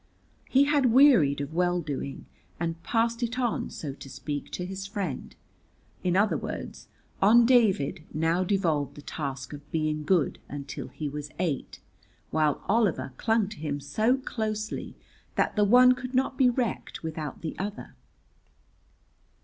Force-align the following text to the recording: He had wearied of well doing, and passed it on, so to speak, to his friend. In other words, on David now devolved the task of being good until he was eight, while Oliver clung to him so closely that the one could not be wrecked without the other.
He 0.49 0.63
had 0.63 0.87
wearied 0.91 1.41
of 1.41 1.53
well 1.53 1.79
doing, 1.79 2.25
and 2.59 2.81
passed 2.81 3.21
it 3.21 3.37
on, 3.37 3.69
so 3.69 3.93
to 3.93 4.09
speak, 4.09 4.49
to 4.53 4.65
his 4.65 4.87
friend. 4.87 5.35
In 6.03 6.15
other 6.17 6.37
words, 6.39 6.87
on 7.21 7.45
David 7.45 8.03
now 8.11 8.43
devolved 8.43 8.95
the 8.95 9.03
task 9.03 9.53
of 9.53 9.71
being 9.71 10.03
good 10.03 10.39
until 10.49 10.87
he 10.87 11.07
was 11.07 11.29
eight, 11.37 11.81
while 12.31 12.63
Oliver 12.67 13.13
clung 13.17 13.47
to 13.49 13.57
him 13.59 13.79
so 13.79 14.17
closely 14.17 14.95
that 15.35 15.55
the 15.55 15.63
one 15.65 15.91
could 15.91 16.15
not 16.15 16.35
be 16.35 16.49
wrecked 16.49 17.03
without 17.03 17.43
the 17.43 17.55
other. 17.59 17.93